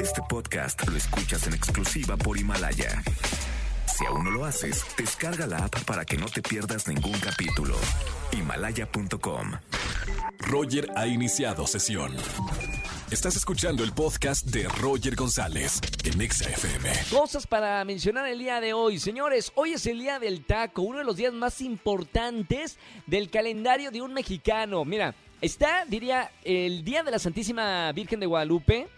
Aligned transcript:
Este 0.00 0.22
podcast 0.28 0.86
lo 0.88 0.96
escuchas 0.96 1.46
en 1.46 1.54
exclusiva 1.54 2.16
por 2.16 2.38
Himalaya. 2.38 3.02
Si 3.86 4.04
aún 4.06 4.24
no 4.24 4.30
lo 4.30 4.44
haces, 4.44 4.84
descarga 4.96 5.46
la 5.46 5.64
app 5.64 5.84
para 5.84 6.04
que 6.04 6.16
no 6.16 6.26
te 6.26 6.40
pierdas 6.40 6.86
ningún 6.86 7.18
capítulo. 7.18 7.76
Himalaya.com. 8.32 9.52
Roger 10.38 10.88
ha 10.96 11.06
iniciado 11.06 11.66
sesión. 11.66 12.14
Estás 13.10 13.36
escuchando 13.36 13.82
el 13.82 13.92
podcast 13.92 14.46
de 14.46 14.68
Roger 14.68 15.16
González 15.16 15.80
en 16.04 16.20
Exa 16.20 16.48
FM. 16.48 16.90
Cosas 17.10 17.46
para 17.46 17.84
mencionar 17.84 18.28
el 18.28 18.38
día 18.38 18.60
de 18.60 18.72
hoy. 18.72 18.98
Señores, 19.00 19.50
hoy 19.56 19.72
es 19.72 19.86
el 19.86 19.98
día 19.98 20.18
del 20.18 20.44
taco, 20.44 20.82
uno 20.82 20.98
de 20.98 21.04
los 21.04 21.16
días 21.16 21.32
más 21.32 21.60
importantes 21.60 22.78
del 23.06 23.30
calendario 23.30 23.90
de 23.90 24.02
un 24.02 24.12
mexicano. 24.14 24.84
Mira, 24.84 25.14
está, 25.40 25.84
diría, 25.86 26.30
el 26.44 26.84
día 26.84 27.02
de 27.02 27.10
la 27.10 27.18
Santísima 27.18 27.90
Virgen 27.92 28.20
de 28.20 28.26
Guadalupe. 28.26 28.88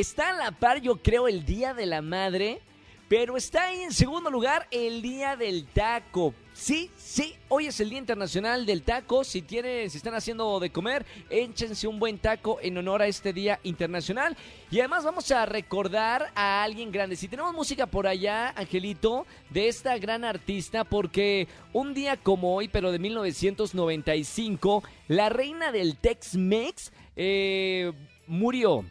Está 0.00 0.30
a 0.30 0.32
la 0.32 0.52
par, 0.52 0.80
yo 0.80 1.02
creo, 1.02 1.26
el 1.26 1.44
día 1.44 1.74
de 1.74 1.84
la 1.84 2.02
madre. 2.02 2.60
Pero 3.08 3.36
está 3.36 3.64
ahí 3.64 3.80
en 3.80 3.92
segundo 3.92 4.30
lugar 4.30 4.68
el 4.70 5.02
Día 5.02 5.34
del 5.34 5.66
Taco. 5.66 6.34
Sí, 6.52 6.88
sí, 6.96 7.34
hoy 7.48 7.66
es 7.66 7.80
el 7.80 7.90
Día 7.90 7.98
Internacional 7.98 8.64
del 8.64 8.82
Taco. 8.82 9.24
Si 9.24 9.42
tienen, 9.42 9.90
si 9.90 9.96
están 9.96 10.14
haciendo 10.14 10.60
de 10.60 10.70
comer, 10.70 11.04
échense 11.30 11.88
un 11.88 11.98
buen 11.98 12.18
taco 12.18 12.58
en 12.62 12.78
honor 12.78 13.02
a 13.02 13.08
este 13.08 13.32
Día 13.32 13.58
Internacional. 13.64 14.36
Y 14.70 14.78
además 14.78 15.02
vamos 15.02 15.28
a 15.32 15.46
recordar 15.46 16.30
a 16.36 16.62
alguien 16.62 16.92
grande. 16.92 17.16
Si 17.16 17.26
tenemos 17.26 17.52
música 17.52 17.86
por 17.86 18.06
allá, 18.06 18.50
Angelito, 18.50 19.26
de 19.50 19.66
esta 19.66 19.98
gran 19.98 20.22
artista, 20.24 20.84
porque 20.84 21.48
un 21.72 21.92
día 21.92 22.16
como 22.18 22.54
hoy, 22.54 22.68
pero 22.68 22.92
de 22.92 23.00
1995, 23.00 24.84
la 25.08 25.28
reina 25.28 25.72
del 25.72 25.96
Tex-Mex 25.96 26.92
eh, 27.16 27.90
murió. 28.28 28.84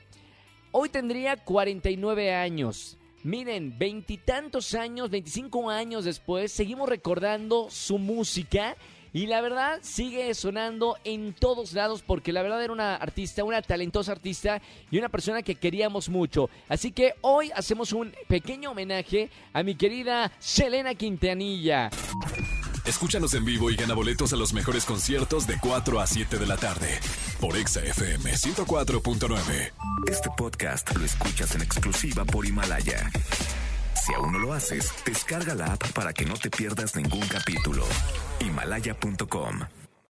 Hoy 0.72 0.90
tendría 0.90 1.38
49 1.38 2.34
años. 2.34 2.98
Miren, 3.24 3.78
veintitantos 3.78 4.74
años, 4.74 5.10
25 5.10 5.70
años 5.70 6.06
después, 6.06 6.52
seguimos 6.52 6.88
recordando 6.88 7.68
su 7.70 7.98
música 7.98 8.76
y 9.14 9.28
la 9.28 9.42
verdad 9.42 9.80
sigue 9.82 10.34
sonando 10.34 10.98
en 11.04 11.34
todos 11.34 11.74
lados 11.74 12.04
porque 12.06 12.32
la 12.32 12.42
verdad 12.42 12.64
era 12.64 12.74
una 12.74 12.96
artista, 12.96 13.44
una 13.44 13.62
talentosa 13.62 14.12
artista 14.12 14.62
y 14.92 14.98
una 14.98 15.10
persona 15.10 15.42
que 15.42 15.56
queríamos 15.56 16.10
mucho. 16.10 16.50
Así 16.70 16.92
que 16.92 17.16
hoy 17.22 17.50
hacemos 17.56 17.94
un 17.94 18.14
pequeño 18.28 18.72
homenaje 18.72 19.30
a 19.54 19.64
mi 19.64 19.76
querida 19.76 20.32
Selena 20.40 20.96
Quintanilla. 20.96 21.90
Escúchanos 22.86 23.34
en 23.34 23.44
vivo 23.44 23.70
y 23.70 23.76
gana 23.76 23.94
boletos 23.94 24.32
a 24.34 24.38
los 24.38 24.54
mejores 24.54 24.86
conciertos 24.86 25.48
de 25.48 25.58
4 25.60 26.00
a 26.00 26.08
7 26.08 26.38
de 26.38 26.46
la 26.46 26.58
tarde 26.58 27.00
por 27.40 27.56
Exa 27.56 27.82
FM 27.82 28.32
104.9. 28.32 29.72
Este 30.10 30.30
podcast 30.38 30.96
lo 30.96 31.06
escuchas 31.06 31.56
en 31.56 31.62
exclusiva 31.62 32.26
por 32.26 32.46
Himalaya. 32.46 33.10
Si 34.06 34.14
aún 34.14 34.34
no 34.34 34.40
lo 34.40 34.54
haces, 34.54 34.92
descarga 35.06 35.56
la 35.56 35.74
app 35.74 35.92
para 35.94 36.14
que 36.14 36.26
no 36.26 36.36
te 36.36 36.50
pierdas 36.50 36.96
ningún 36.96 37.28
capítulo. 37.28 37.86
Himalaya.com 38.40 39.87